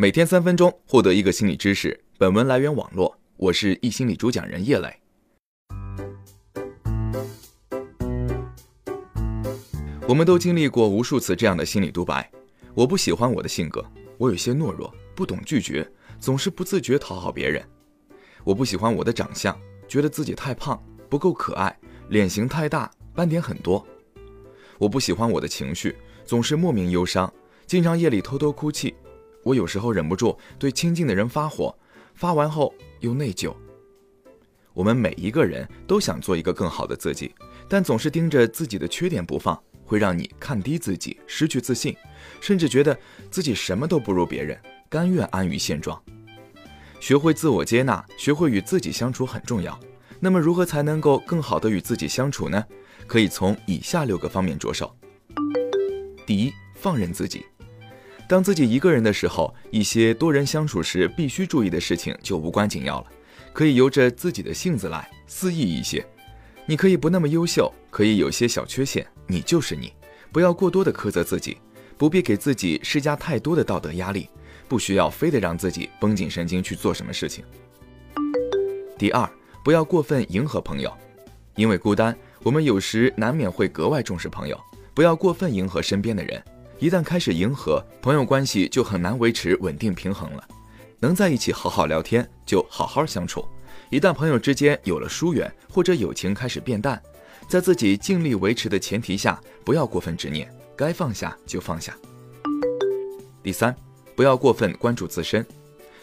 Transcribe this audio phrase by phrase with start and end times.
[0.00, 2.02] 每天三分钟，获得一个心理知识。
[2.16, 4.90] 本文来源网络，我是易心理主讲人叶磊。
[10.08, 12.32] 我们都经历过无数次这样的心理独白：
[12.72, 13.84] 我不喜欢我的性格，
[14.16, 15.86] 我有些懦弱，不懂拒绝，
[16.18, 17.62] 总是不自觉讨好别人。
[18.42, 19.54] 我不喜欢我的长相，
[19.86, 23.86] 觉得自己太胖，不够可爱，脸型太大，斑点很多。
[24.78, 25.94] 我不喜欢我的情绪，
[26.24, 27.30] 总是莫名忧伤，
[27.66, 28.94] 经常夜里偷偷哭泣。
[29.42, 31.76] 我有时候忍不住对亲近的人发火，
[32.14, 33.54] 发完后又内疚。
[34.72, 37.34] 我们每一个人都想做一个更好的自己，
[37.68, 41.96] 但总是盯着自己的缺点不放，会让你看低自己，失去自信，
[42.40, 42.96] 甚至觉得
[43.30, 44.58] 自己什么都不如别人，
[44.88, 46.00] 甘愿安于现状。
[47.00, 49.78] 学会自我接纳，学会与自己相处很重要。
[50.20, 52.62] 那么，如何才能够更好的与自己相处呢？
[53.06, 54.94] 可以从以下六个方面着手。
[56.26, 57.44] 第一，放任自己。
[58.30, 63.06] 当自己一个人的时候，一些多人相处时必须注意的事情就无关紧要了，
[63.52, 66.06] 可以由着自己的性子来，肆意一些。
[66.64, 69.92] 你可以不那么优秀，可以有些小缺陷，你就是你，
[70.30, 71.56] 不要过多的苛责自己，
[71.98, 74.28] 不必给自己施加太多的道德压力，
[74.68, 77.44] 不需要非得让自己绷紧神经去做什么事情。
[78.96, 79.28] 第二，
[79.64, 80.96] 不要过分迎合朋友，
[81.56, 84.56] 因为孤单，我们有时难免会格外重视朋友，
[84.94, 86.40] 不要过分迎合身边的人。
[86.80, 90.48] 一旦开始迎合朋友关系，就很难维持稳定平衡了。
[90.98, 93.44] 能在一起好好聊天，就好好相处。
[93.90, 97.00] 一旦朋友之间有了疏远，或者友情开始变淡，
[97.46, 101.94] 在自己尽力维持的前提下，不要过分执念，该放下就放下。
[103.42, 103.76] 第三，
[104.16, 105.44] 不要过分关注自身，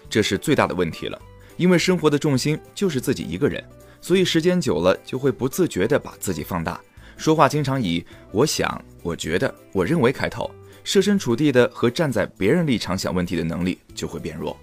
[0.07, 1.19] 这是最大的问题了。
[1.55, 3.67] 因为生活的重心就是自己一个人，
[3.99, 6.79] 所以时间久了就会不自觉地把自己放大，
[7.17, 10.47] 说话经常以“我想”“我觉得”“我认为”开头。
[10.87, 14.57] 设身处地的和站在别人立场想问题的能力就会变弱。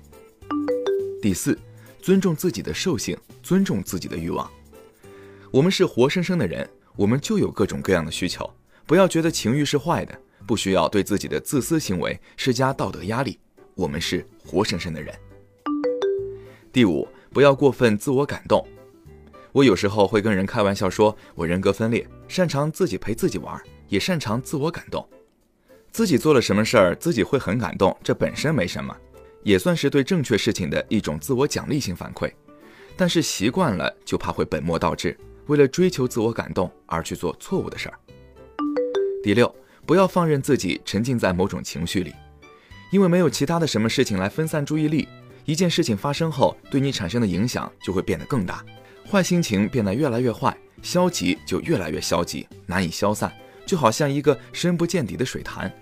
[1.21, 1.59] 第四，
[2.01, 4.51] 尊重自己的兽性，尊重自己的欲望。
[5.51, 8.51] 我们是活生生的人，我们就有各种各样的需求，
[8.87, 13.39] 不要觉得情欲是坏的，不需要对自己的自私行为施加道德压力。
[13.75, 15.15] 我们是活生生的人。
[16.73, 18.67] 第五，不要过分自我感动。
[19.53, 25.07] 我有时候会跟人开玩笑说，我人格分裂，擅长自己陪自己玩，也擅长自我感动。
[25.95, 28.93] 自己做了什么事儿，自己会很感动，这本身没什么，
[29.45, 32.29] 也算是对正确事情的一种自我奖励性反馈。
[32.97, 35.17] 但是习惯了，就怕会本末倒置，
[35.47, 37.95] 为了追求自我感动而去做错误的事儿。
[39.23, 39.55] 第六，
[39.87, 42.13] 不要放任自己沉浸在某种情绪里，
[42.91, 45.07] 因为没有其他的什么事情来分散注意力，
[45.45, 48.65] 一件事情发生后对你产生的影响就会变得更大，
[49.09, 53.33] 坏心情变得越来越坏，消极就越来越消极，难以消散，
[53.65, 55.73] 就好像一个深不见底的水潭。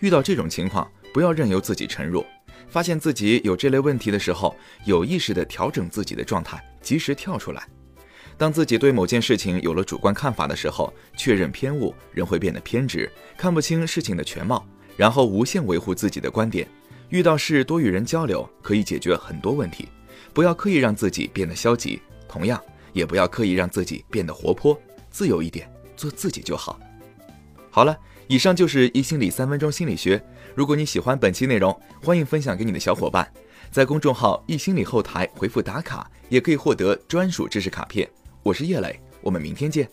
[0.00, 2.24] 遇到这种情况，不要任由自己沉入。
[2.68, 7.66] 发现自己有这类问题的时候，有意识地调整自己的状态，及时跳出来。
[8.36, 16.68] 当自己对某件事情有了主观看法的时候，确认偏误，人会变得偏执，看不清事情的全貌，然后无限维护自己的观点。
[17.08, 19.88] 遇到事多与人交流，可以解决很多问题。
[20.34, 22.60] 不要刻意让自己变得消极，同样
[22.92, 24.78] 也不要刻意让自己变得活泼，
[25.08, 26.78] 自由一点，做自己就好。
[27.70, 27.96] 好了。
[28.28, 30.20] 以上就是一心理三分钟心理学。
[30.54, 33.30] 如果你喜欢本期内容，欢迎分享给你的小伙伴，
[33.70, 38.08] 在公众号一心理后台回复打卡，也可以获得专属知识卡片。
[38.42, 39.88] 我是叶磊，我们明天见。